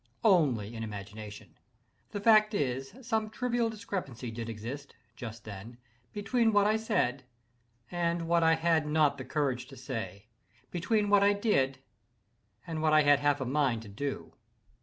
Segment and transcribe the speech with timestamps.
[0.23, 1.59] Only in imagination.
[2.09, 5.77] The fact is, some trivial discrepancy did exist, just then,
[6.11, 7.23] between what I said
[7.91, 11.83] and what I had not the courage to say—between what I did
[12.65, 14.33] and what I had half a mind to do.